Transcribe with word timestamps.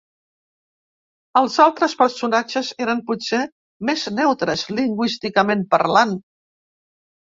Els 1.41 1.57
altres 1.65 1.93
personatges 1.99 2.71
eren 2.85 3.03
potser 3.11 3.41
més 3.91 4.07
neutres 4.21 4.65
lingüísticament 4.81 5.63
parlant. 5.75 6.17